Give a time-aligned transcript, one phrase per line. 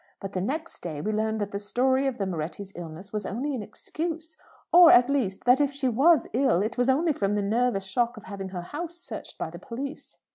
[0.19, 3.53] But the next day we learned that the story of the Moretti's illness was only
[3.53, 4.35] an excuse
[4.73, 8.17] or, at least, that if she was ill, it was only from the nervous shock
[8.17, 10.17] of having her house searched by the police."